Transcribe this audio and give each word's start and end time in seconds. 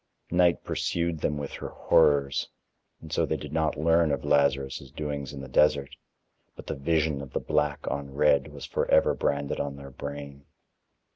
Night 0.31 0.63
pursued 0.63 1.19
them 1.19 1.37
with 1.37 1.51
her 1.53 1.69
horrors, 1.69 2.49
and 3.01 3.13
so 3.13 3.23
they 3.23 3.37
did 3.37 3.53
not 3.53 3.77
learn 3.77 4.11
of 4.11 4.25
Lazarus' 4.25 4.89
doings 4.89 5.31
in 5.31 5.41
the 5.41 5.47
desert, 5.47 5.95
but 6.55 6.65
the 6.65 6.73
vision 6.73 7.21
of 7.21 7.33
the 7.33 7.39
black 7.39 7.85
on 7.87 8.11
red 8.15 8.47
was 8.47 8.65
forever 8.65 9.13
branded 9.13 9.59
on 9.59 9.75
their 9.75 9.91
brain. 9.91 10.47